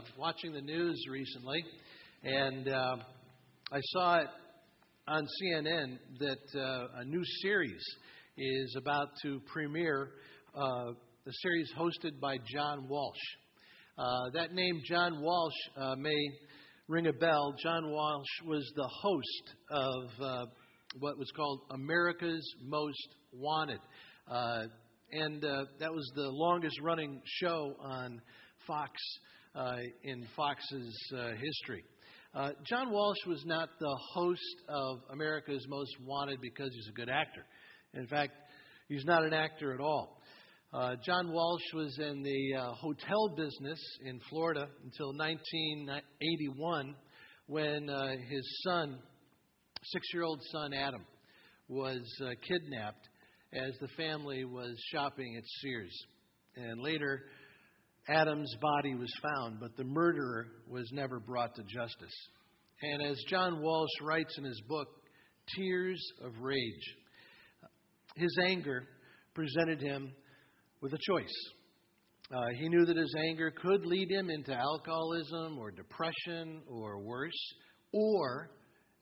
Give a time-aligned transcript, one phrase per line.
[0.00, 1.62] uh, watching the news recently,
[2.22, 2.96] and uh,
[3.72, 4.28] I saw it
[5.06, 7.82] on CNN that uh, a new series
[8.38, 10.10] is about to premiere.
[10.54, 10.92] Uh,
[11.26, 13.18] the series hosted by John Walsh.
[13.98, 16.18] Uh, that name, John Walsh, uh, may
[16.88, 17.54] ring a bell.
[17.62, 20.48] John Walsh was the host of
[20.98, 23.80] what was called America's Most Wanted.
[25.12, 28.20] and that was the longest running show on
[28.66, 29.30] Fox uh,
[30.04, 31.84] in Fox's uh, history.
[32.32, 37.08] Uh, John Walsh was not the host of America's Most Wanted because he's a good
[37.08, 37.44] actor.
[37.94, 38.32] In fact,
[38.88, 40.22] he's not an actor at all.
[40.72, 46.94] Uh, John Walsh was in the uh, hotel business in Florida until 1981
[47.46, 49.00] when uh, his son,
[49.82, 51.04] six year old son Adam,
[51.66, 52.00] was
[52.46, 53.08] kidnapped
[53.52, 56.06] as the family was shopping at Sears.
[56.54, 57.24] And later,
[58.08, 62.14] Adam's body was found, but the murderer was never brought to justice.
[62.82, 64.88] And as John Walsh writes in his book,
[65.56, 66.96] Tears of Rage,
[68.16, 68.86] his anger
[69.34, 70.12] presented him
[70.80, 71.50] with a choice.
[72.32, 77.54] Uh, he knew that his anger could lead him into alcoholism or depression or worse,
[77.92, 78.50] or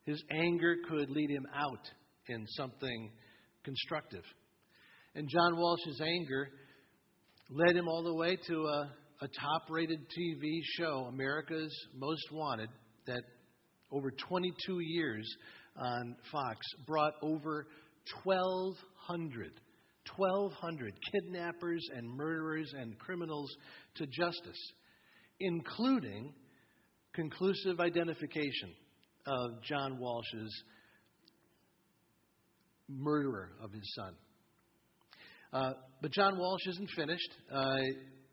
[0.04, 1.90] his anger could lead him out
[2.28, 3.12] in something
[3.64, 4.24] constructive.
[5.14, 6.48] And John Walsh's anger
[7.50, 8.90] led him all the way to a,
[9.22, 12.68] a top rated TV show, America's Most Wanted,
[13.06, 13.22] that
[13.90, 15.26] over 22 years
[15.76, 17.66] on Fox brought over
[18.24, 19.52] 1,200,
[20.16, 23.50] 1,200 kidnappers and murderers and criminals
[23.94, 24.72] to justice,
[25.40, 26.34] including
[27.14, 28.74] conclusive identification
[29.26, 30.62] of John Walsh's
[32.88, 34.14] murderer of his son.
[35.52, 37.30] Uh, but John Walsh isn't finished.
[37.52, 37.76] Uh,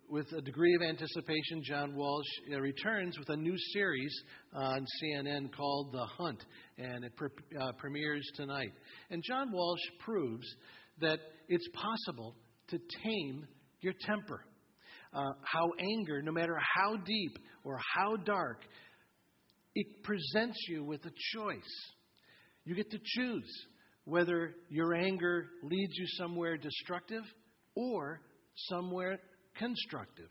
[0.07, 4.13] with a degree of anticipation, John Walsh uh, returns with a new series
[4.53, 6.45] on CNN called The Hunt,
[6.77, 8.71] and it pre- uh, premieres tonight.
[9.09, 10.45] And John Walsh proves
[10.99, 12.35] that it's possible
[12.69, 13.47] to tame
[13.81, 14.41] your temper.
[15.13, 18.63] How anger, no matter how deep or how dark,
[19.73, 21.93] it presents you with a choice.
[22.65, 23.65] You get to choose
[24.05, 27.23] whether your anger leads you somewhere destructive
[27.75, 28.21] or
[28.69, 29.19] somewhere
[29.57, 30.29] constructive.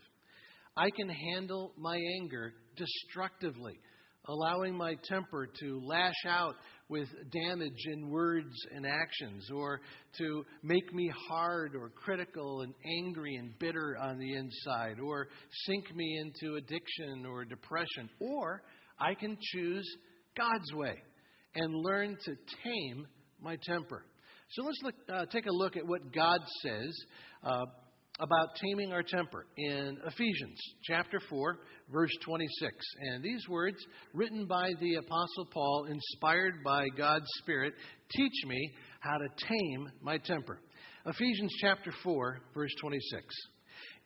[0.77, 3.79] I can handle my anger destructively,
[4.27, 6.55] allowing my temper to lash out
[6.89, 9.81] with damage in words and actions, or
[10.17, 15.27] to make me hard or critical and angry and bitter on the inside, or
[15.65, 18.09] sink me into addiction or depression.
[18.19, 18.63] Or
[18.99, 19.87] I can choose
[20.37, 20.95] God's way
[21.55, 23.07] and learn to tame
[23.41, 24.05] my temper.
[24.51, 26.95] So let's look, uh, take a look at what God says
[27.43, 27.65] uh,
[28.19, 31.59] about taming our temper in Ephesians chapter 4,
[31.91, 32.73] verse 26.
[33.01, 33.77] And these words,
[34.13, 37.73] written by the Apostle Paul, inspired by God's Spirit,
[38.11, 40.61] teach me how to tame my temper.
[41.05, 43.23] Ephesians chapter 4, verse 26.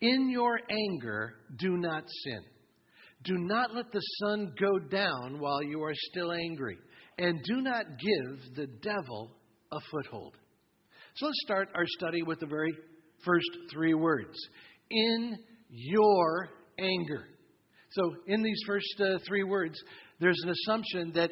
[0.02, 2.42] In your anger, do not sin.
[3.26, 6.78] Do not let the sun go down while you are still angry
[7.20, 9.30] and do not give the devil
[9.72, 10.34] a foothold.
[11.16, 12.74] So let's start our study with the very
[13.26, 14.38] first three words
[14.90, 15.38] in
[15.70, 16.50] your
[16.80, 17.28] anger.
[17.92, 19.82] So, in these first uh, three words,
[20.20, 21.32] there's an assumption that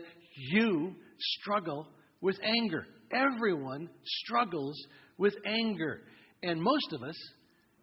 [0.52, 1.88] you struggle
[2.20, 2.86] with anger.
[3.14, 4.76] Everyone struggles
[5.18, 6.02] with anger,
[6.44, 7.16] and most of us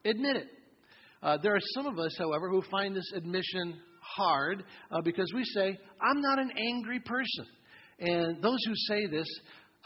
[0.05, 0.49] admit it.
[1.23, 5.45] Uh, there are some of us, however, who find this admission hard uh, because we
[5.45, 7.47] say, I'm not an angry person.
[7.99, 9.27] And those who say this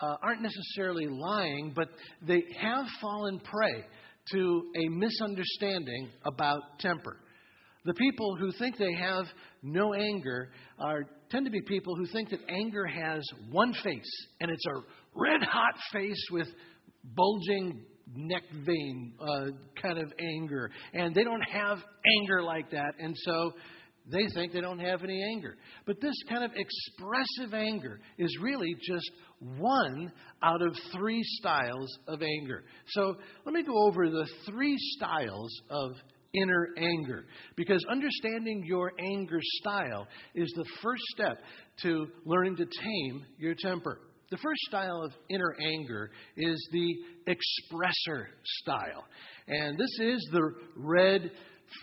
[0.00, 1.88] uh, aren't necessarily lying, but
[2.26, 3.84] they have fallen prey
[4.32, 7.16] to a misunderstanding about temper.
[7.84, 9.24] The people who think they have
[9.62, 14.50] no anger are, tend to be people who think that anger has one face, and
[14.50, 14.81] it's a
[15.14, 16.49] red hot face with
[17.16, 17.84] bulging
[18.14, 19.46] neck vein uh,
[19.81, 20.70] kind of anger.
[20.93, 21.78] And they don't have
[22.20, 23.52] anger like that, and so
[24.10, 25.56] they think they don't have any anger.
[25.87, 29.10] But this kind of expressive anger is really just
[29.58, 30.12] one
[30.43, 32.64] out of three styles of anger.
[32.88, 35.93] So let me go over the three styles of
[36.34, 37.25] inner anger.
[37.56, 41.38] Because understanding your anger style is the first step
[41.82, 44.00] to learning to tame your temper.
[44.31, 46.94] The first style of inner anger is the
[47.26, 49.04] expressor style.
[49.46, 51.31] And this is the red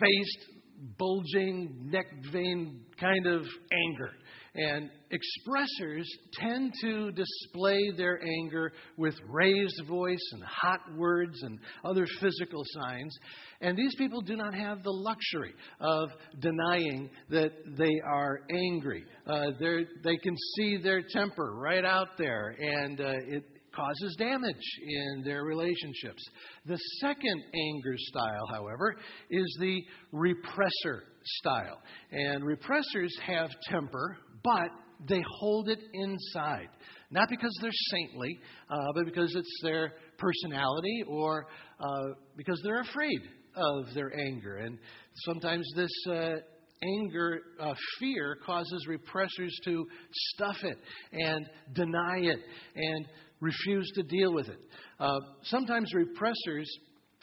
[0.00, 0.55] faced
[0.98, 3.42] bulging neck vein kind of
[3.72, 4.10] anger.
[4.58, 12.06] And expressors tend to display their anger with raised voice and hot words and other
[12.20, 13.14] physical signs.
[13.60, 16.08] And these people do not have the luxury of
[16.40, 19.04] denying that they are angry.
[19.26, 23.44] Uh, they can see their temper right out there, and uh, it
[23.76, 26.22] causes damage in their relationships.
[26.64, 28.96] The second anger style, however,
[29.30, 29.82] is the
[30.12, 31.78] repressor style.
[32.10, 34.70] And repressors have temper, but
[35.08, 36.68] they hold it inside.
[37.10, 38.38] Not because they're saintly,
[38.70, 41.46] uh, but because it's their personality or
[41.78, 43.20] uh, because they're afraid
[43.54, 44.56] of their anger.
[44.56, 44.78] And
[45.24, 46.36] sometimes this uh,
[46.82, 49.86] anger, uh, fear causes repressors to
[50.34, 50.78] stuff it
[51.12, 52.38] and deny it
[52.74, 53.06] and
[53.40, 54.58] refuse to deal with it.
[54.98, 56.66] Uh, sometimes repressors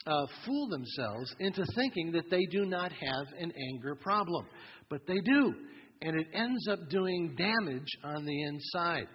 [0.06, 4.46] uh, fool themselves into thinking that they do not have an anger problem,
[4.90, 5.54] but they do,
[6.02, 9.08] and it ends up doing damage on the inside.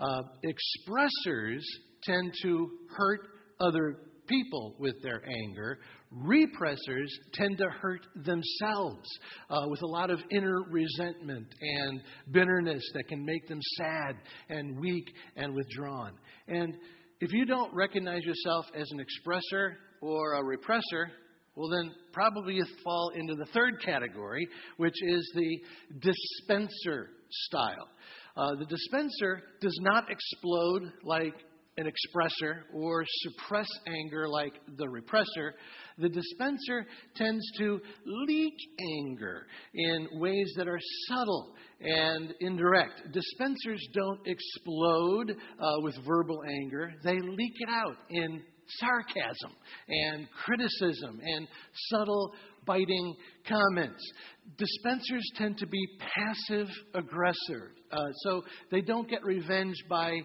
[0.00, 1.60] Uh, expressors
[2.02, 3.20] tend to hurt
[3.60, 5.78] other people with their anger.
[6.14, 9.08] Repressors tend to hurt themselves
[9.48, 14.16] uh, with a lot of inner resentment and bitterness that can make them sad
[14.50, 15.06] and weak
[15.36, 16.12] and withdrawn.
[16.48, 16.74] And
[17.20, 21.06] if you don't recognize yourself as an expressor or a repressor,
[21.54, 24.46] well, then probably you fall into the third category,
[24.78, 25.60] which is the
[26.00, 27.88] dispenser style.
[28.36, 31.34] Uh, the dispenser does not explode like
[31.78, 35.52] an expressor or suppress anger like the repressor,
[35.98, 38.54] the dispenser tends to leak
[39.00, 43.12] anger in ways that are subtle and indirect.
[43.12, 48.42] Dispensers don't explode uh, with verbal anger, they leak it out in
[48.78, 49.52] sarcasm
[49.88, 51.48] and criticism and
[51.90, 52.32] subtle
[52.64, 53.16] biting
[53.48, 54.02] comments.
[54.56, 55.84] Dispensers tend to be
[56.14, 60.16] passive aggressive, uh, so they don't get revenge by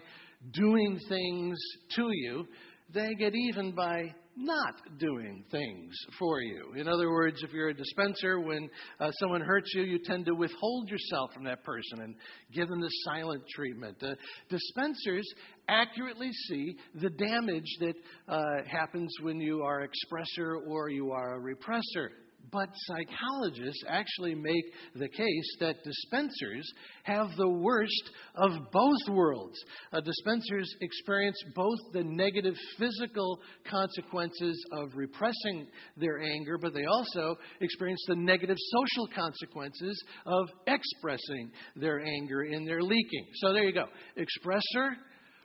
[0.52, 1.58] doing things
[1.96, 2.46] to you,
[2.94, 6.72] they get even by not doing things for you.
[6.76, 8.70] In other words, if you're a dispenser, when
[9.00, 12.14] uh, someone hurts you, you tend to withhold yourself from that person and
[12.52, 13.96] give them the silent treatment.
[14.02, 14.14] Uh,
[14.48, 15.28] dispensers
[15.68, 17.94] accurately see the damage that
[18.28, 22.08] uh, happens when you are expressor or you are a repressor.
[22.50, 24.64] But psychologists actually make
[24.94, 26.70] the case that dispensers
[27.02, 29.58] have the worst of both worlds.
[29.92, 35.66] Uh, dispensers experience both the negative physical consequences of repressing
[35.96, 42.64] their anger, but they also experience the negative social consequences of expressing their anger in
[42.64, 43.26] their leaking.
[43.34, 43.86] So there you go
[44.16, 44.90] expressor,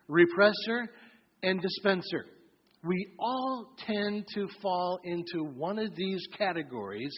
[0.09, 0.87] repressor,
[1.41, 2.25] and dispenser.
[2.83, 7.13] We all tend to fall into one of these categories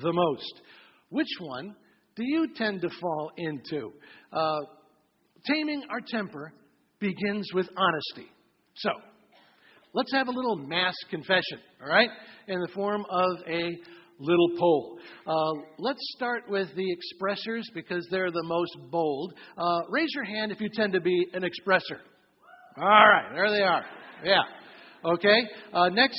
[0.00, 0.62] the most.
[1.08, 1.74] Which one
[2.14, 3.92] do you tend to fall into?
[4.32, 4.60] Uh,
[5.44, 6.52] taming our temper
[7.00, 8.30] begins with honesty.
[8.76, 8.90] So,
[9.92, 12.10] let's have a little mass confession, all right,
[12.46, 13.76] in the form of a
[14.20, 14.98] little poll.
[15.26, 19.34] Uh, let's start with the expressors because they're the most bold.
[19.56, 21.98] Uh, raise your hand if you tend to be an expressor.
[22.76, 23.84] All right, there they are.
[24.24, 24.42] Yeah.
[25.04, 25.42] Okay?
[25.72, 26.18] Uh, next,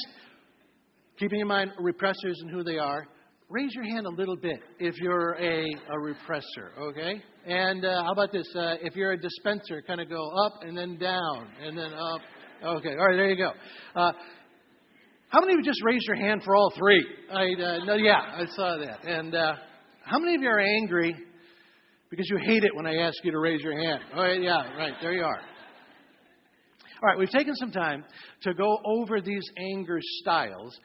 [1.18, 3.08] keeping in mind repressors and who they are,
[3.50, 7.22] raise your hand a little bit if you're a, a repressor, okay?
[7.46, 8.48] And uh, how about this?
[8.56, 12.21] Uh, if you're a dispenser, kind of go up and then down and then up.
[12.64, 13.52] Okay, all right, there you go.
[13.95, 14.12] Uh,
[15.30, 17.06] how many of you just raised your hand for all three?
[17.31, 19.07] I, uh, no, yeah, I saw that.
[19.07, 19.54] And uh,
[20.04, 21.16] how many of you are angry
[22.09, 24.04] because you hate it when I ask you to raise your hand?
[24.16, 25.40] Oh, yeah, right, there you are.
[27.01, 28.03] All right, we've taken some time
[28.41, 30.77] to go over these anger styles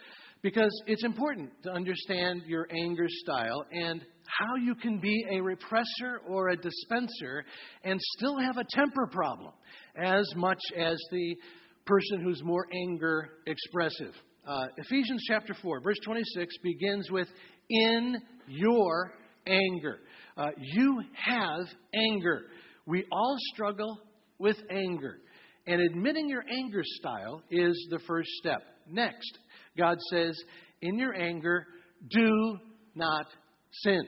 [0.43, 6.19] because it's important to understand your anger style and how you can be a repressor
[6.29, 7.45] or a dispenser
[7.83, 9.53] and still have a temper problem
[10.01, 11.37] as much as the
[11.85, 14.15] person who's more anger expressive.
[14.47, 17.27] Uh, Ephesians chapter 4, verse 26 begins with,
[17.69, 19.15] In your
[19.49, 19.99] anger.
[20.37, 22.43] Uh, you have anger.
[22.87, 23.99] We all struggle
[24.39, 25.19] with anger.
[25.67, 28.63] And admitting your anger style is the first step.
[28.91, 29.39] Next,
[29.79, 30.39] God says,
[30.83, 31.67] in your anger,
[32.11, 32.59] do
[32.95, 33.27] not
[33.73, 34.03] sin.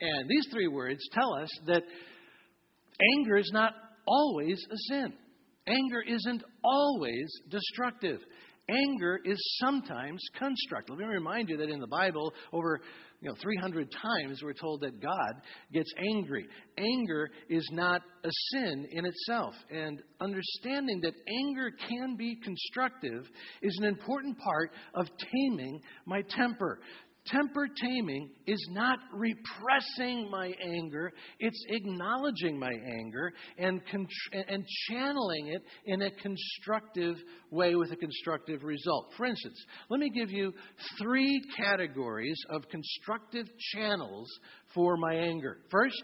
[0.00, 1.82] And these three words tell us that
[3.18, 3.72] anger is not
[4.06, 5.12] always a sin.
[5.66, 8.20] Anger isn't always destructive.
[8.68, 10.96] Anger is sometimes constructive.
[10.98, 12.80] Let me remind you that in the Bible, over
[13.20, 15.34] you know, 300 times we're told that God
[15.72, 16.46] gets angry.
[16.78, 19.54] Anger is not a sin in itself.
[19.70, 23.26] And understanding that anger can be constructive
[23.62, 26.80] is an important part of taming my temper.
[27.26, 33.80] Temper taming is not repressing my anger, it's acknowledging my anger and,
[34.32, 37.16] and channeling it in a constructive
[37.50, 39.12] way with a constructive result.
[39.16, 39.56] For instance,
[39.90, 40.52] let me give you
[41.00, 44.28] three categories of constructive channels
[44.74, 45.58] for my anger.
[45.70, 46.02] First,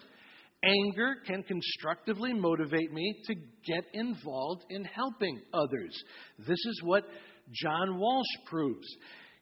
[0.64, 3.34] Anger can constructively motivate me to
[3.66, 6.04] get involved in helping others.
[6.38, 7.02] This is what
[7.52, 8.86] John Walsh proves.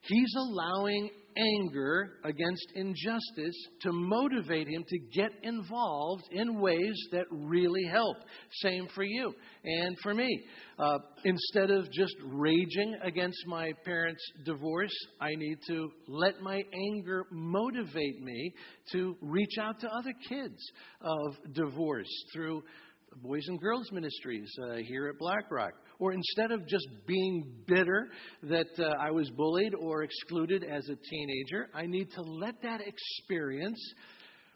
[0.01, 7.85] He's allowing anger against injustice to motivate him to get involved in ways that really
[7.91, 8.17] help.
[8.61, 9.33] Same for you
[9.63, 10.43] and for me.
[10.79, 17.25] Uh, instead of just raging against my parents' divorce, I need to let my anger
[17.31, 18.53] motivate me
[18.91, 20.59] to reach out to other kids
[21.01, 22.63] of divorce through
[23.17, 25.73] Boys and Girls Ministries uh, here at Blackrock.
[26.01, 28.09] Or instead of just being bitter
[28.41, 32.81] that uh, I was bullied or excluded as a teenager, I need to let that
[32.81, 33.79] experience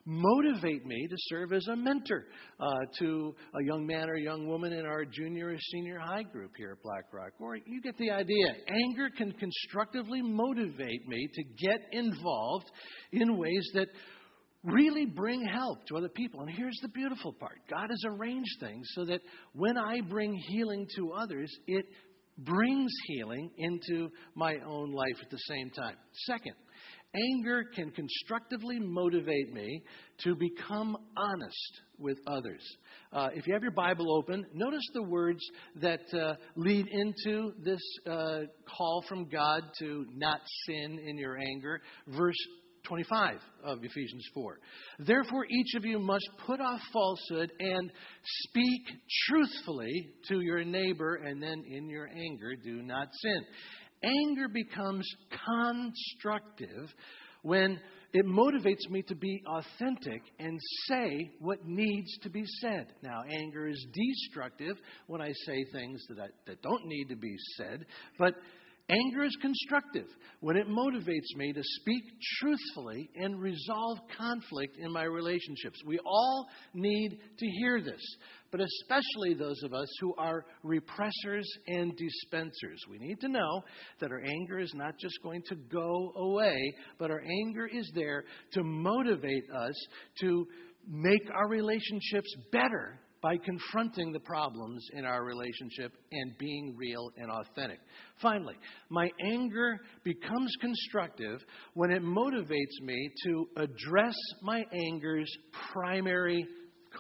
[0.06, 2.26] motivate me to serve as a mentor
[2.60, 2.66] uh,
[3.00, 6.72] to a young man or young woman in our junior or senior high group here
[6.72, 7.34] at Blackrock.
[7.40, 8.48] Or you get the idea.
[8.68, 12.72] Anger can constructively motivate me to get involved
[13.12, 13.88] in ways that
[14.66, 16.42] really bring help to other people.
[16.42, 19.22] And here's the beautiful part God has arranged things so that
[19.54, 21.86] when I bring healing to others, it
[22.38, 25.96] brings healing into my own life at the same time.
[26.26, 26.56] Second,
[27.16, 29.82] anger can constructively motivate me
[30.24, 32.62] to become honest with others.
[33.14, 35.40] Uh, if you have your Bible open, notice the words
[35.78, 38.40] that uh, lead into this uh,
[38.78, 41.82] call from God to not sin in your anger.
[42.08, 42.36] Verse
[42.86, 44.60] 25 of Ephesians 4.
[45.00, 47.92] Therefore, each of you must put off falsehood and
[48.24, 48.82] speak
[49.28, 53.46] truthfully to your neighbor, and then in your anger, do not sin.
[54.04, 56.94] Anger becomes constructive
[57.42, 57.80] when
[58.14, 62.88] it motivates me to be authentic and say what needs to be said.
[63.04, 64.78] Now, anger is destructive
[65.08, 67.86] when I say things that, I, that don't need to be said,
[68.18, 68.36] but
[68.88, 70.06] Anger is constructive
[70.42, 72.04] when it motivates me to speak
[72.40, 75.82] truthfully and resolve conflict in my relationships.
[75.88, 78.02] We all need to hear this,
[78.52, 82.80] but especially those of us who are repressors and dispensers.
[82.88, 83.64] We need to know
[84.02, 86.56] that our anger is not just going to go away,
[87.00, 89.88] but our anger is there to motivate us
[90.22, 90.46] to
[90.88, 97.32] make our relationships better by confronting the problems in our relationship and being real and
[97.32, 97.80] authentic.
[98.22, 98.54] Finally,
[98.90, 101.40] my anger becomes constructive
[101.74, 104.14] when it motivates me to address
[104.44, 105.36] my anger's
[105.74, 106.46] primary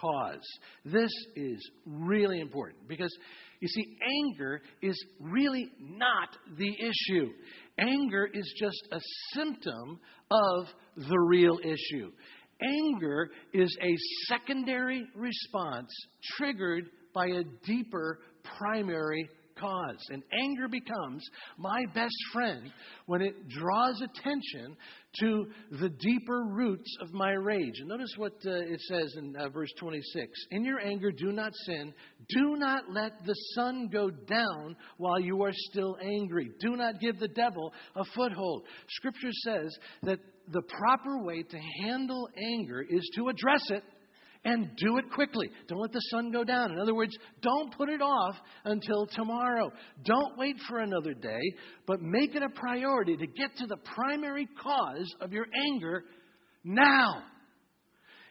[0.01, 0.41] cause.
[0.83, 3.15] This is really important because
[3.59, 7.29] you see, anger is really not the issue.
[7.77, 8.99] Anger is just a
[9.33, 9.99] symptom
[10.31, 10.65] of
[10.97, 12.11] the real issue.
[12.61, 13.95] Anger is a
[14.27, 15.91] secondary response
[16.37, 18.19] triggered by a deeper
[18.57, 19.97] primary cause.
[20.09, 22.71] And anger becomes my best friend
[23.05, 24.75] when it draws attention
[25.19, 25.45] to
[25.79, 27.79] the deeper roots of my rage.
[27.79, 31.53] And notice what uh, it says in uh, verse 26 In your anger, do not
[31.65, 31.93] sin.
[32.29, 36.51] Do not let the sun go down while you are still angry.
[36.59, 38.63] Do not give the devil a foothold.
[38.89, 40.19] Scripture says that
[40.51, 43.83] the proper way to handle anger is to address it
[44.45, 45.49] and do it quickly.
[45.67, 46.71] Don't let the sun go down.
[46.71, 49.71] In other words, don't put it off until tomorrow.
[50.05, 51.41] Don't wait for another day,
[51.87, 56.05] but make it a priority to get to the primary cause of your anger
[56.63, 57.23] now.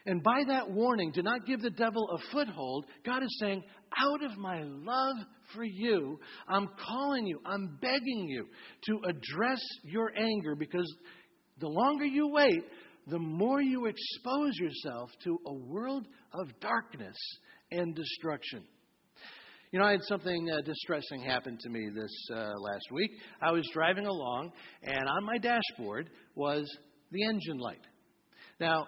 [0.07, 2.85] And by that warning, do not give the devil a foothold.
[3.05, 3.63] God is saying,
[3.97, 5.17] out of my love
[5.53, 8.45] for you, I'm calling you, I'm begging you
[8.87, 10.85] to address your anger because
[11.59, 12.63] the longer you wait,
[13.07, 17.17] the more you expose yourself to a world of darkness
[17.71, 18.63] and destruction.
[19.71, 23.11] You know, I had something uh, distressing happen to me this uh, last week.
[23.41, 24.51] I was driving along,
[24.83, 26.65] and on my dashboard was
[27.11, 27.81] the engine light.
[28.59, 28.87] Now,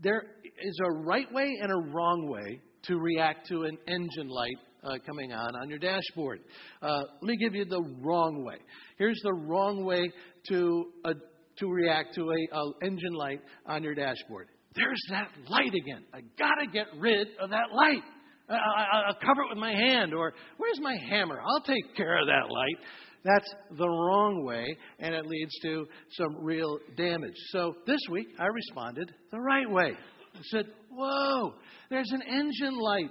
[0.00, 0.22] there
[0.62, 4.98] is a right way and a wrong way to react to an engine light uh,
[5.04, 6.40] coming on on your dashboard.
[6.82, 8.58] Uh, let me give you the wrong way.
[8.98, 10.12] Here's the wrong way
[10.48, 11.14] to uh,
[11.58, 14.48] to react to a, a engine light on your dashboard.
[14.74, 16.04] There's that light again.
[16.12, 18.02] I gotta get rid of that light.
[18.48, 21.40] I, will cover it with my hand, or where's my hammer?
[21.40, 22.76] I'll take care of that light.
[23.24, 27.36] That's the wrong way, and it leads to some real damage.
[27.52, 29.92] So this week, I responded the right way.
[30.34, 31.54] I said, Whoa,
[31.88, 33.10] there's an engine light.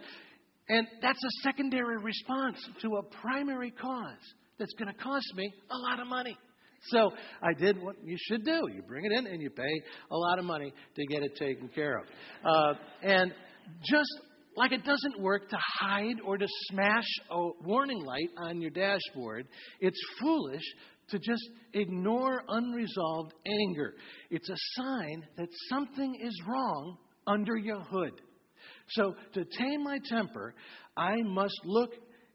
[0.70, 5.78] And that's a secondary response to a primary cause that's going to cost me a
[5.78, 6.38] lot of money.
[6.88, 7.12] So
[7.42, 8.68] I did what you should do.
[8.74, 11.70] You bring it in and you pay a lot of money to get it taken
[11.70, 12.06] care of.
[12.46, 13.34] Uh, and
[13.90, 14.10] just
[14.56, 19.48] like it doesn't work to hide or to smash a warning light on your dashboard,
[19.80, 20.64] it's foolish
[21.10, 23.94] to just ignore unresolved anger.
[24.30, 26.98] It's a sign that something is wrong
[27.28, 28.14] under your hood.
[28.90, 30.54] So, to tame my temper,
[30.98, 31.92] I must look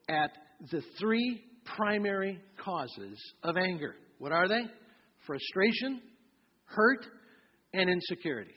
[0.08, 0.30] at
[0.70, 1.42] the three
[1.76, 3.94] primary causes of anger.
[4.18, 4.62] What are they?
[5.26, 6.00] Frustration,
[6.64, 7.04] hurt,
[7.72, 8.54] and insecurity.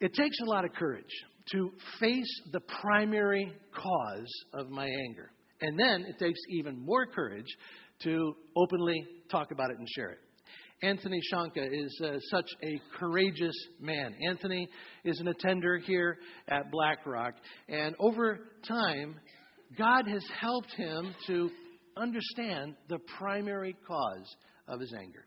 [0.00, 1.04] It takes a lot of courage
[1.52, 5.30] to face the primary cause of my anger.
[5.60, 7.46] And then it takes even more courage
[8.02, 10.18] to openly talk about it and share it.
[10.82, 14.14] Anthony Shanka is uh, such a courageous man.
[14.28, 14.68] Anthony
[15.04, 16.18] is an attender here
[16.48, 17.34] at BlackRock,
[17.68, 19.14] and over time,
[19.76, 21.50] God has helped him to
[21.96, 24.36] understand the primary cause
[24.68, 25.24] of his anger.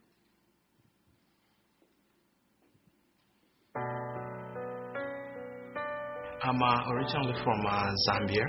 [6.40, 8.44] I'm uh, originally from uh, Zambia,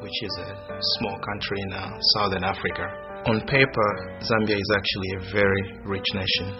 [0.00, 2.84] which is a small country in uh, southern Africa.
[3.26, 6.54] On paper, Zambia is actually a very rich nation,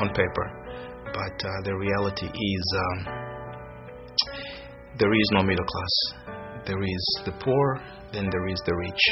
[0.00, 0.46] on paper,
[1.12, 3.06] but uh, the reality is um,
[4.98, 6.37] there is no middle class.
[6.68, 7.80] There is the poor,
[8.12, 9.02] then there is the rich.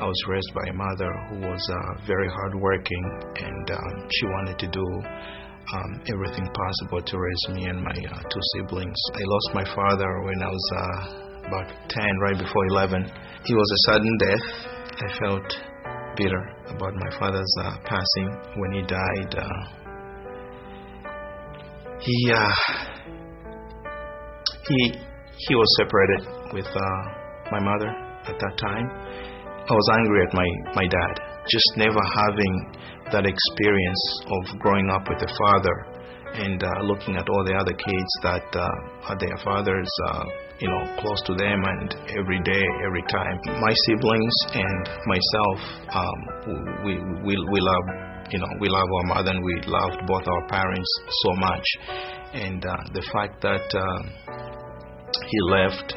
[0.00, 3.04] I was raised by a mother who was uh, very hardworking,
[3.44, 8.22] and um, she wanted to do um, everything possible to raise me and my uh,
[8.24, 8.96] two siblings.
[9.12, 13.04] I lost my father when I was uh, about 10, right before 11.
[13.04, 14.46] It was a sudden death.
[14.96, 15.48] I felt
[16.16, 18.32] bitter about my father's uh, passing.
[18.56, 19.84] When he died, uh,
[22.00, 22.52] he uh,
[24.68, 24.94] he
[25.36, 27.02] he was separated with uh,
[27.50, 27.90] my mother
[28.30, 28.86] at that time.
[29.66, 31.14] I was angry at my, my dad,
[31.50, 32.54] just never having
[33.10, 35.76] that experience of growing up with a father
[36.34, 38.68] and uh, looking at all the other kids that uh,
[39.06, 40.24] had their fathers, uh,
[40.58, 43.38] you know, close to them and every day, every time.
[43.60, 45.58] My siblings and myself,
[45.94, 46.18] um,
[46.84, 47.84] we, we, we love,
[48.30, 50.90] you know, we love our mother and we loved both our parents
[51.22, 51.66] so much.
[52.34, 54.00] And uh, the fact that uh,
[55.22, 55.94] he left,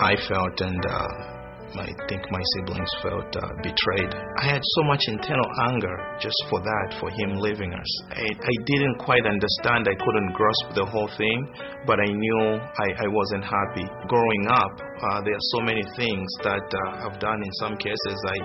[0.00, 1.34] I felt and uh,
[1.74, 4.14] I think my siblings felt uh, betrayed.
[4.38, 7.90] I had so much internal anger just for that, for him leaving us.
[8.10, 11.38] I, I didn't quite understand, I couldn't grasp the whole thing,
[11.86, 13.86] but I knew I, I wasn't happy.
[14.06, 18.18] Growing up, uh, there are so many things that uh, I've done in some cases.
[18.22, 18.38] I,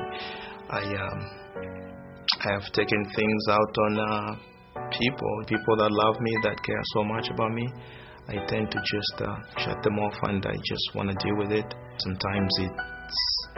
[0.69, 1.19] I, um,
[2.41, 7.03] I have taken things out on uh, people, people that love me, that care so
[7.03, 7.69] much about me.
[8.29, 11.51] I tend to just uh, shut them off and I just want to deal with
[11.51, 11.65] it.
[11.97, 13.49] Sometimes it's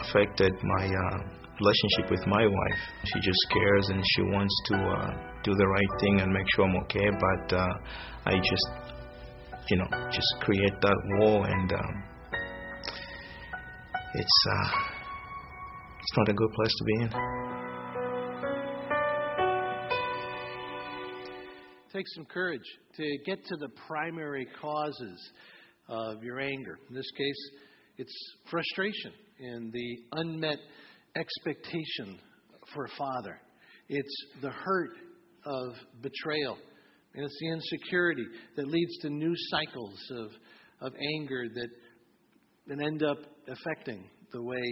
[0.00, 1.18] affected my uh,
[1.60, 2.80] relationship with my wife.
[3.04, 5.10] She just cares and she wants to uh,
[5.42, 7.74] do the right thing and make sure I'm okay, but uh,
[8.24, 8.68] I just,
[9.68, 12.04] you know, just create that wall and um,
[14.14, 14.68] it's uh,
[16.00, 17.43] it's not a good place to be in.
[21.94, 22.64] Take some courage
[22.96, 25.30] to get to the primary causes
[25.88, 26.76] of your anger.
[26.88, 27.50] In this case,
[27.98, 28.12] it's
[28.50, 30.58] frustration and the unmet
[31.14, 32.18] expectation
[32.74, 33.40] for a father.
[33.88, 34.90] It's the hurt
[35.46, 36.58] of betrayal.
[37.14, 38.26] And it's the insecurity
[38.56, 41.68] that leads to new cycles of, of anger that
[42.66, 44.02] then end up affecting
[44.32, 44.62] the way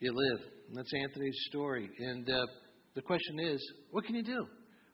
[0.00, 0.46] you live.
[0.68, 1.88] And that's Anthony's story.
[2.00, 2.44] And uh,
[2.94, 4.46] the question is what can you do?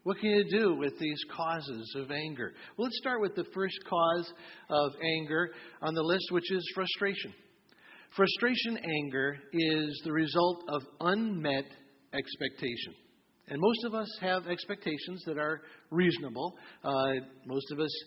[0.05, 2.53] What can you do with these causes of anger?
[2.77, 4.33] Well, let's start with the first cause
[4.69, 7.33] of anger on the list, which is frustration.
[8.17, 11.67] Frustration, anger is the result of unmet
[12.13, 12.95] expectation.
[13.47, 16.57] And most of us have expectations that are reasonable.
[16.83, 17.13] Uh,
[17.47, 18.05] most of us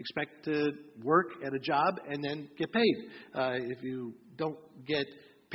[0.00, 0.72] expect to
[1.04, 2.96] work at a job and then get paid.
[3.34, 5.06] Uh, if you don't get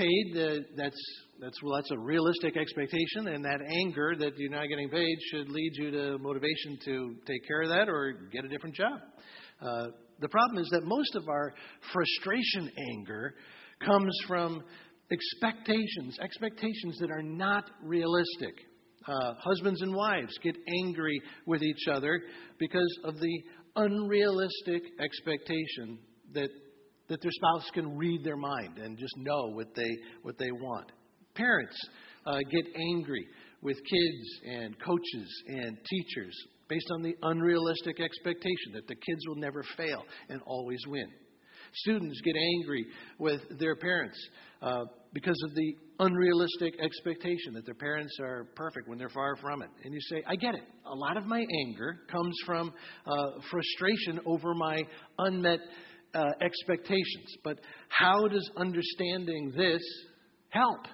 [0.02, 1.02] paid, that's
[1.40, 5.50] that's well, that's a realistic expectation, and that anger that you're not getting paid should
[5.50, 9.00] lead you to motivation to take care of that or get a different job.
[9.62, 9.88] Uh,
[10.20, 11.54] the problem is that most of our
[11.94, 13.36] frustration anger
[13.84, 14.64] comes from
[15.12, 18.56] expectations, expectations that are not realistic.
[19.08, 22.22] Uh, husbands and wives get angry with each other
[22.60, 23.42] because of the
[23.76, 25.98] unrealistic expectation
[26.34, 26.50] that
[27.12, 30.90] that their spouse can read their mind and just know what they what they want.
[31.36, 31.78] Parents
[32.26, 33.28] uh, get angry
[33.62, 36.34] with kids and coaches and teachers
[36.70, 41.08] based on the unrealistic expectation that the kids will never fail and always win.
[41.74, 42.86] Students get angry
[43.20, 44.18] with their parents
[44.62, 49.62] uh, because of the unrealistic expectation that their parents are perfect when they're far from
[49.62, 49.70] it.
[49.84, 50.64] And you say, I get it.
[50.86, 52.74] A lot of my anger comes from
[53.06, 54.82] uh, frustration over my
[55.18, 55.60] unmet
[56.14, 57.36] uh, expectations.
[57.44, 59.82] But how does understanding this
[60.50, 60.86] help?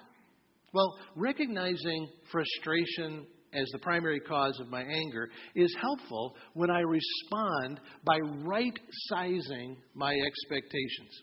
[0.72, 7.80] Well, recognizing frustration as the primary cause of my anger is helpful when I respond
[8.04, 8.78] by right
[9.08, 11.22] sizing my expectations.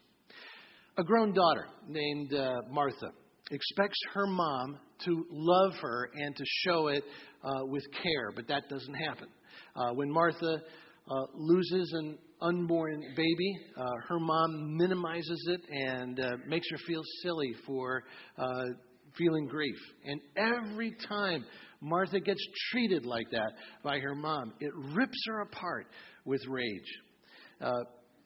[0.98, 3.12] A grown daughter named uh, Martha
[3.52, 7.04] expects her mom to love her and to show it
[7.44, 9.28] uh, with care, but that doesn't happen.
[9.76, 10.62] Uh, when Martha
[11.12, 17.02] uh, loses an unborn baby, uh, her mom minimizes it and uh, makes her feel
[17.22, 18.04] silly for
[18.38, 18.66] uh,
[19.18, 19.78] feeling grief.
[20.06, 21.46] And every time
[21.82, 25.88] Martha gets treated like that by her mom, it rips her apart
[26.26, 27.00] with rage.
[27.62, 27.84] Uh,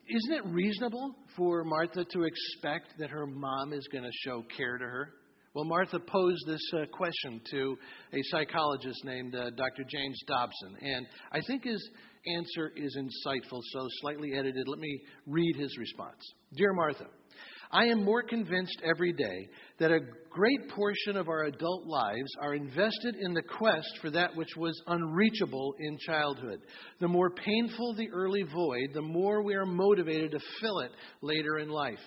[0.08, 4.78] isn't it reasonable for Martha to expect that her mom is going to show care
[4.78, 5.13] to her?
[5.56, 7.76] Well, Martha posed this uh, question to
[8.14, 9.84] a psychologist named uh, Dr.
[9.90, 11.90] James Dobson, and I think his
[12.38, 14.68] answer is insightful, so slightly edited.
[14.68, 16.22] Let me read his response.
[16.56, 17.08] Dear Martha,
[17.72, 19.48] I am more convinced every day
[19.80, 20.00] that a
[20.32, 24.80] great portion of our adult lives are invested in the quest for that which was
[24.88, 26.62] unreachable in childhood.
[27.00, 31.60] The more painful the early void, the more we are motivated to fill it later
[31.60, 32.00] in life.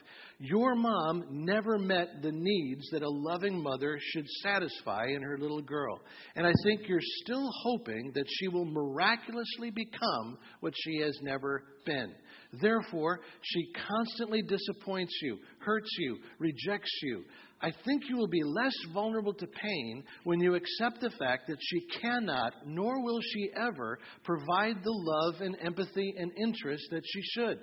[0.44, 5.62] Your mom never met the needs that a loving mother should satisfy in her little
[5.62, 6.00] girl.
[6.34, 11.62] And I think you're still hoping that she will miraculously become what she has never
[11.86, 12.12] been.
[12.60, 17.22] Therefore, she constantly disappoints you, hurts you, rejects you.
[17.60, 21.58] I think you will be less vulnerable to pain when you accept the fact that
[21.60, 27.20] she cannot, nor will she ever, provide the love and empathy and interest that she
[27.22, 27.60] should.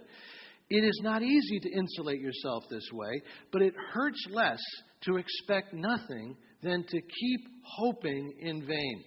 [0.69, 4.60] It is not easy to insulate yourself this way, but it hurts less
[5.01, 9.03] to expect nothing than to keep hoping in vain.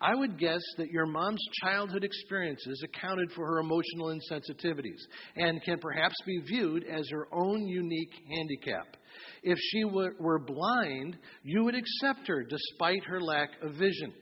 [0.00, 5.00] I would guess that your mom's childhood experiences accounted for her emotional insensitivities
[5.36, 8.96] and can perhaps be viewed as her own unique handicap.
[9.42, 14.12] If she were blind, you would accept her despite her lack of vision.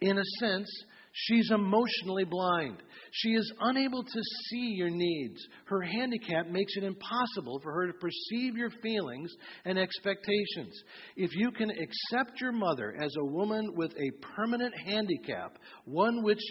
[0.00, 0.68] In a sense,
[1.12, 2.82] She's emotionally blind.
[3.12, 5.46] She is unable to see your needs.
[5.66, 9.30] Her handicap makes it impossible for her to perceive your feelings
[9.66, 10.82] and expectations.
[11.16, 16.42] If you can accept your mother as a woman with a permanent handicap, one which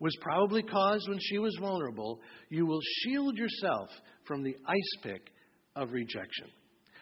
[0.00, 3.88] was probably caused when she was vulnerable, you will shield yourself
[4.24, 5.30] from the ice pick
[5.76, 6.48] of rejection.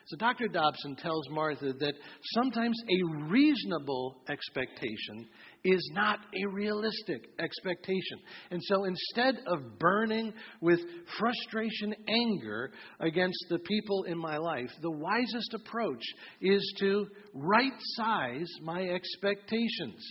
[0.06, 0.46] So Dr.
[0.46, 1.94] Dobson tells Martha that
[2.34, 5.26] sometimes a reasonable expectation
[5.64, 8.20] is not a realistic expectation.
[8.52, 10.78] And so instead of burning with
[11.18, 16.02] frustration, anger against the people in my life, the wisest approach
[16.40, 20.06] is to right size my expectations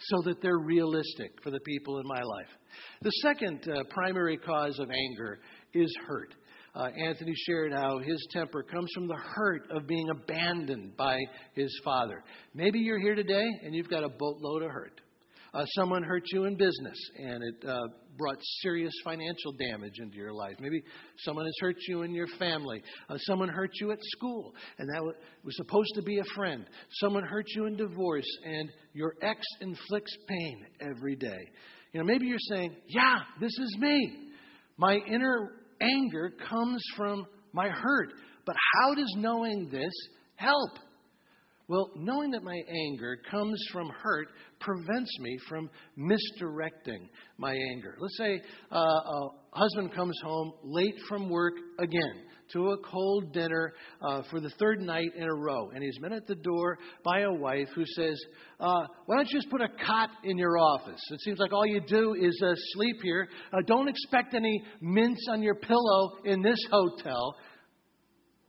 [0.00, 2.48] so that they're realistic for the people in my life.
[3.02, 5.40] The second uh, primary cause of anger
[5.74, 6.34] is hurt
[6.78, 11.18] uh, Anthony shared how his temper comes from the hurt of being abandoned by
[11.54, 12.22] his father.
[12.54, 15.00] Maybe you're here today and you've got a boatload of hurt.
[15.52, 17.78] Uh, someone hurt you in business and it uh,
[18.16, 20.54] brought serious financial damage into your life.
[20.60, 20.80] Maybe
[21.18, 22.80] someone has hurt you in your family.
[23.08, 25.02] Uh, someone hurt you at school and that
[25.42, 26.64] was supposed to be a friend.
[27.00, 31.48] Someone hurt you in divorce and your ex inflicts pain every day.
[31.92, 34.28] You know, maybe you're saying, Yeah, this is me.
[34.76, 38.12] My inner anger comes from my hurt.
[38.44, 39.92] But how does knowing this
[40.36, 40.78] help?
[41.68, 44.28] Well, knowing that my anger comes from hurt
[44.58, 47.94] prevents me from misdirecting my anger.
[48.00, 48.40] Let's say
[48.72, 54.40] uh, a husband comes home late from work again to a cold dinner uh, for
[54.40, 57.68] the third night in a row, and he's met at the door by a wife
[57.74, 58.18] who says,
[58.60, 61.00] uh, Why don't you just put a cot in your office?
[61.10, 63.28] It seems like all you do is uh, sleep here.
[63.52, 67.36] Uh, don't expect any mints on your pillow in this hotel.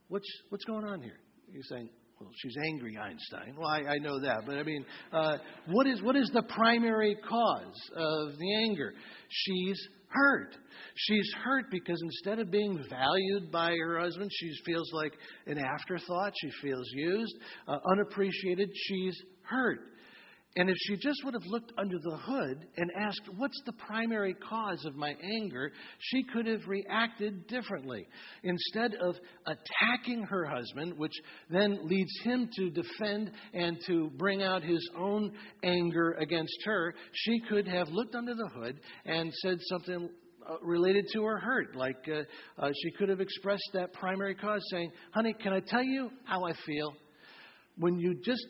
[0.07, 1.19] What's, what's going on here?
[1.51, 3.55] He's saying, well, she's angry, Einstein.
[3.57, 7.15] Well, I, I know that, but I mean, uh, what is what is the primary
[7.27, 8.93] cause of the anger?
[9.29, 9.79] She's
[10.09, 10.55] hurt.
[10.95, 15.13] She's hurt because instead of being valued by her husband, she feels like
[15.45, 16.33] an afterthought.
[16.41, 17.35] She feels used,
[17.67, 18.69] uh, unappreciated.
[18.73, 19.79] She's hurt.
[20.55, 24.33] And if she just would have looked under the hood and asked, What's the primary
[24.33, 25.71] cause of my anger?
[25.99, 28.07] she could have reacted differently.
[28.43, 31.13] Instead of attacking her husband, which
[31.51, 35.31] then leads him to defend and to bring out his own
[35.63, 40.09] anger against her, she could have looked under the hood and said something
[40.49, 41.75] uh, related to her hurt.
[41.75, 42.23] Like uh,
[42.57, 46.43] uh, she could have expressed that primary cause saying, Honey, can I tell you how
[46.43, 46.91] I feel?
[47.77, 48.45] When you just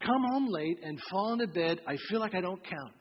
[0.00, 2.92] come home late and fall into bed, I feel like I don't count.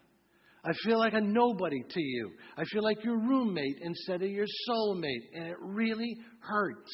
[0.64, 2.32] I feel like a nobody to you.
[2.58, 6.92] I feel like your roommate instead of your soulmate, and it really hurts.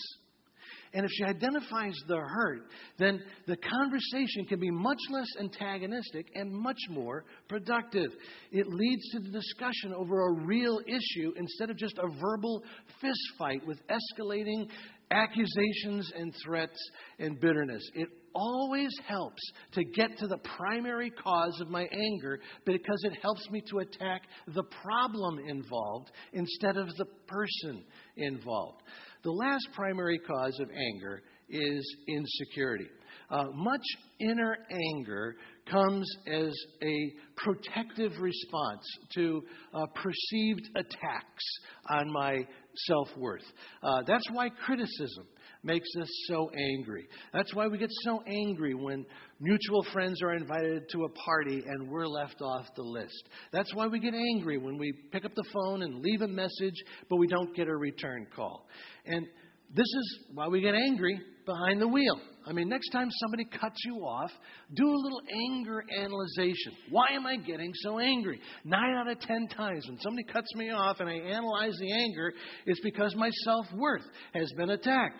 [0.94, 2.68] And if she identifies the hurt,
[3.00, 8.12] then the conversation can be much less antagonistic and much more productive.
[8.52, 12.64] It leads to the discussion over a real issue instead of just a verbal
[13.02, 14.68] fistfight with escalating
[15.10, 16.78] accusations and threats
[17.18, 17.84] and bitterness.
[17.96, 19.42] It always helps
[19.74, 24.24] to get to the primary cause of my anger because it helps me to attack
[24.48, 27.84] the problem involved instead of the person
[28.18, 28.82] involved.
[29.24, 32.88] The last primary cause of anger is insecurity.
[33.30, 33.82] Uh, much
[34.20, 35.36] inner anger
[35.70, 38.84] comes as a protective response
[39.16, 39.42] to
[39.74, 41.44] uh, perceived attacks
[41.90, 43.44] on my self worth.
[43.82, 45.26] Uh, that's why criticism
[45.64, 47.08] makes us so angry.
[47.34, 49.06] That's why we get so angry when
[49.40, 53.30] mutual friends are invited to a party and we're left off the list.
[53.52, 56.76] That's why we get angry when we pick up the phone and leave a message,
[57.10, 58.68] but we don't get a return call.
[59.06, 59.26] And
[59.74, 62.20] this is why we get angry behind the wheel.
[62.46, 64.30] I mean, next time somebody cuts you off,
[64.76, 66.74] do a little anger analyzation.
[66.90, 68.40] Why am I getting so angry?
[68.66, 72.34] Nine out of ten times when somebody cuts me off and I analyze the anger,
[72.66, 75.18] it's because my self worth has been attacked.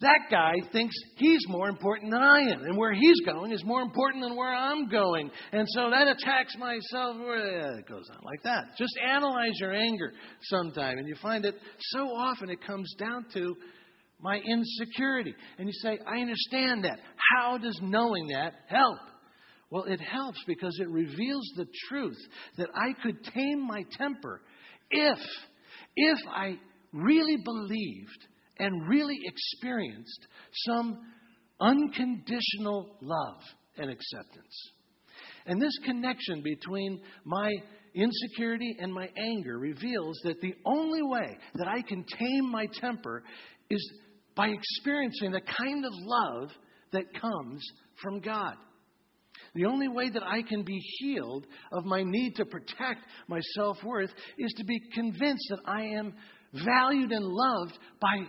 [0.00, 3.80] That guy thinks he's more important than I am, and where he's going is more
[3.80, 5.30] important than where I'm going.
[5.52, 7.78] And so that attacks my self worth.
[7.78, 8.76] It goes on like that.
[8.76, 13.56] Just analyze your anger sometime, and you find that so often it comes down to
[14.20, 15.34] my insecurity.
[15.58, 16.98] And you say, I understand that.
[17.34, 18.98] How does knowing that help?
[19.70, 22.18] Well, it helps because it reveals the truth
[22.56, 24.40] that I could tame my temper
[24.90, 25.18] if,
[25.96, 26.56] if I
[26.92, 28.26] really believed
[28.58, 30.26] and really experienced
[30.66, 30.98] some
[31.60, 33.40] unconditional love
[33.76, 34.72] and acceptance.
[35.46, 37.52] And this connection between my
[37.94, 43.22] insecurity and my anger reveals that the only way that I can tame my temper
[43.70, 43.92] is
[44.36, 46.50] by experiencing the kind of love
[46.92, 47.66] that comes
[48.02, 48.54] from God.
[49.54, 53.82] The only way that I can be healed of my need to protect my self
[53.82, 56.14] worth is to be convinced that I am
[56.52, 58.26] valued and loved by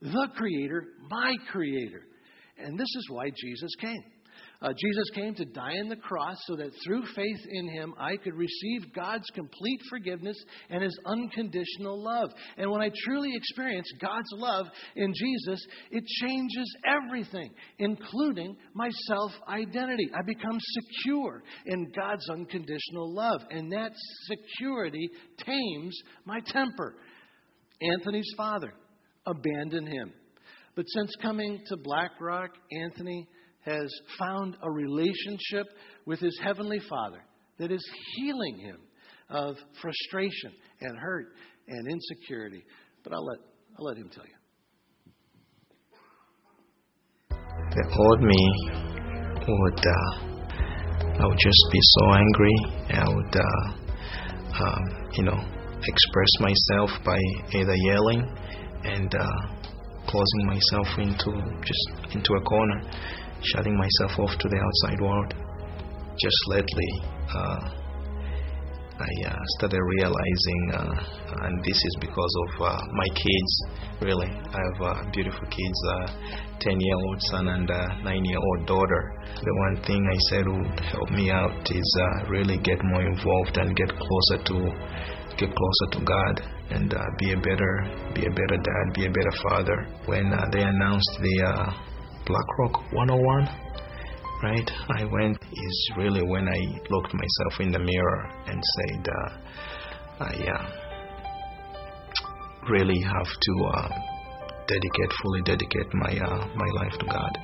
[0.00, 2.02] the Creator, my Creator.
[2.58, 4.02] And this is why Jesus came.
[4.62, 8.16] Uh, Jesus came to die on the cross so that through faith in him I
[8.18, 10.36] could receive God's complete forgiveness
[10.68, 12.30] and his unconditional love.
[12.58, 19.32] And when I truly experience God's love in Jesus, it changes everything, including my self
[19.48, 20.10] identity.
[20.14, 23.92] I become secure in God's unconditional love, and that
[24.26, 25.08] security
[25.46, 26.96] tames my temper.
[27.80, 28.74] Anthony's father
[29.24, 30.12] abandoned him.
[30.76, 33.26] But since coming to Black Rock, Anthony
[33.64, 35.66] has found a relationship
[36.06, 37.22] with his Heavenly Father
[37.58, 37.84] that is
[38.16, 38.78] healing him
[39.28, 41.26] of frustration and hurt
[41.68, 42.64] and insecurity.
[43.04, 43.38] But I'll let,
[43.78, 44.34] I'll let him tell you.
[47.70, 48.90] The old me
[49.46, 52.56] would, uh, I would just be so angry.
[52.90, 55.38] I would, uh, um, you know,
[55.86, 57.18] express myself by
[57.54, 58.36] either yelling
[58.84, 59.26] and uh,
[60.06, 61.30] closing myself into
[61.62, 62.82] just into a corner
[63.42, 65.34] shutting myself off to the outside world.
[66.18, 66.90] Just lately,
[67.34, 67.80] uh,
[69.00, 73.52] I uh, started realizing, uh, and this is because of uh, my kids.
[74.02, 79.02] Really, I have uh, beautiful kids, a ten-year-old son and a nine-year-old daughter.
[79.40, 83.56] The one thing I said would help me out is uh, really get more involved
[83.56, 84.56] and get closer to
[85.38, 87.72] get closer to God and be a better
[88.14, 89.86] be a better dad, be a better father.
[90.04, 91.72] When they announced the
[92.30, 93.48] BlackRock 101,
[94.44, 94.70] right?
[94.90, 99.30] I went is really when I looked myself in the mirror and said, uh,
[100.20, 100.70] I uh,
[102.70, 103.88] really have to uh,
[104.68, 107.38] dedicate, fully dedicate my uh, my life to God.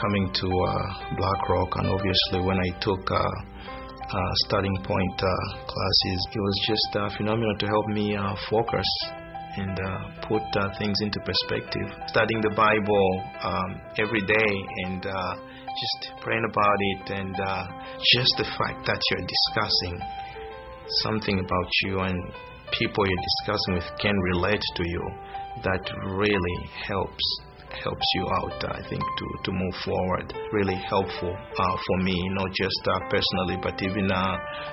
[0.00, 3.28] Coming to uh, BlackRock, and obviously when I took uh,
[4.46, 8.16] starting point classes, it was just phenomenal to help me
[8.48, 8.86] focus
[9.56, 11.88] and uh, put uh, things into perspective.
[12.06, 13.08] Studying the Bible
[13.42, 14.52] um, every day
[14.86, 15.34] and uh,
[15.66, 17.64] just praying about it, and uh,
[18.14, 19.96] just the fact that you're discussing
[21.02, 22.18] something about you and
[22.78, 25.04] people you're discussing with can relate to you,
[25.62, 27.24] that really helps
[27.70, 30.34] helps you out, I think, to, to move forward.
[30.52, 34.10] Really helpful uh, for me, not just uh, personally, but even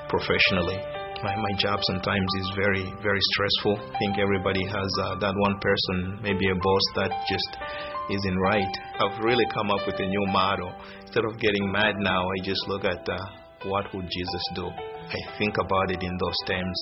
[0.10, 0.97] professionally.
[1.24, 3.80] My, my job sometimes is very, very stressful.
[3.80, 7.58] I think everybody has uh, that one person, maybe a boss that just
[8.12, 8.74] isn't right.
[9.00, 10.70] I've really come up with a new motto.
[11.02, 13.18] Instead of getting mad now, I just look at uh,
[13.66, 14.68] what would Jesus do.
[14.68, 16.80] I think about it in those terms,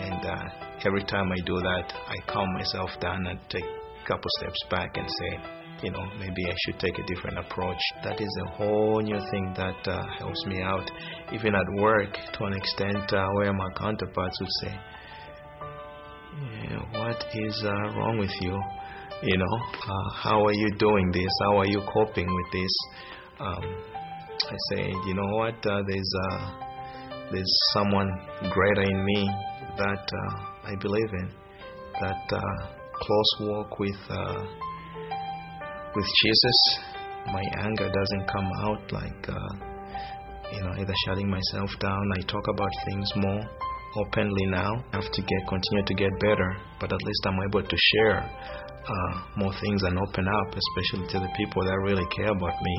[0.00, 0.44] and uh,
[0.86, 4.96] every time I do that, I calm myself down and take a couple steps back
[4.96, 7.82] and say, you know, maybe I should take a different approach.
[8.02, 10.90] That is a whole new thing that uh, helps me out,
[11.30, 14.72] even at work, to an extent uh, where my counterparts would say,
[16.92, 18.58] "What is uh, wrong with you?
[19.22, 19.56] You know,
[19.94, 21.32] uh, how are you doing this?
[21.42, 22.74] How are you coping with this?"
[23.38, 23.64] Um,
[24.56, 25.54] I say, "You know what?
[25.66, 26.50] Uh, there's uh,
[27.30, 28.10] there's someone
[28.50, 29.28] greater in me
[29.76, 30.06] that
[30.64, 31.28] I believe in.
[32.00, 32.24] That
[32.94, 34.00] close walk with."
[35.96, 36.58] With Jesus,
[37.26, 39.54] my anger doesn't come out like, uh,
[40.52, 42.02] you know, either shutting myself down.
[42.16, 43.42] I talk about things more
[43.96, 44.72] openly now.
[44.92, 48.18] I have to get continue to get better, but at least I'm able to share
[48.18, 52.76] uh, more things and open up, especially to the people that really care about me.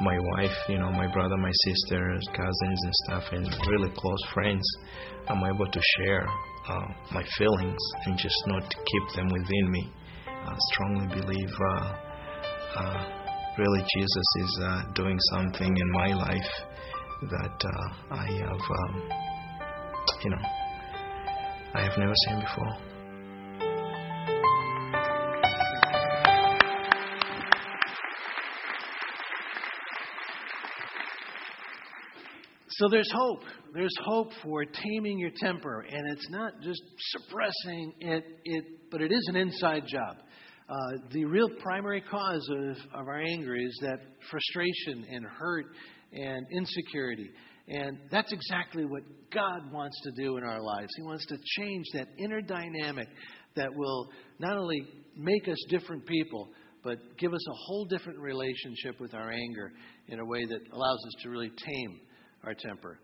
[0.00, 4.66] My wife, you know, my brother, my sisters, cousins, and stuff, and really close friends.
[5.28, 6.26] I'm able to share
[6.68, 9.92] uh, my feelings and just not keep them within me.
[10.26, 12.05] I strongly believe uh,
[12.74, 13.04] uh,
[13.58, 16.52] really Jesus is uh, doing something in my life
[17.30, 19.02] that uh, I have, um,
[20.24, 20.42] you know,
[21.74, 22.96] I have never seen before.
[32.78, 33.40] So there's hope.
[33.72, 39.12] There's hope for taming your temper, and it's not just suppressing it, it but it
[39.12, 40.16] is an inside job.
[40.68, 40.74] Uh,
[41.12, 43.98] the real primary cause of, of our anger is that
[44.30, 45.66] frustration and hurt
[46.12, 47.30] and insecurity.
[47.68, 49.02] And that's exactly what
[49.32, 50.88] God wants to do in our lives.
[50.96, 53.08] He wants to change that inner dynamic
[53.54, 54.82] that will not only
[55.16, 56.48] make us different people,
[56.82, 59.72] but give us a whole different relationship with our anger
[60.08, 62.00] in a way that allows us to really tame
[62.44, 63.00] our temper.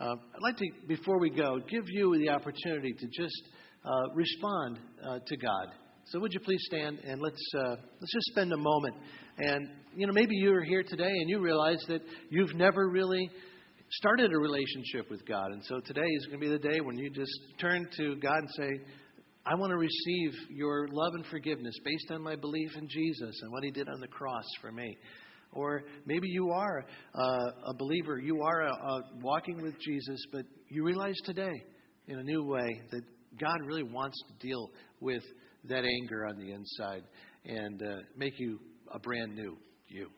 [0.00, 3.42] Uh, I'd like to, before we go, give you the opportunity to just
[3.84, 5.68] uh, respond uh, to God.
[6.10, 8.94] So would you please stand and let's uh, let's just spend a moment.
[9.36, 13.28] And you know, maybe you're here today and you realize that you've never really
[13.90, 16.96] started a relationship with God, and so today is going to be the day when
[16.96, 18.70] you just turn to God and say,
[19.44, 23.52] "I want to receive your love and forgiveness based on my belief in Jesus and
[23.52, 24.96] what He did on the cross for me."
[25.52, 30.46] Or maybe you are uh, a believer, you are a, a walking with Jesus, but
[30.70, 31.62] you realize today,
[32.06, 33.02] in a new way, that
[33.38, 35.22] God really wants to deal with
[35.64, 37.02] that anger on the inside
[37.44, 38.58] and uh, make you
[38.92, 39.56] a brand new
[39.88, 40.08] you.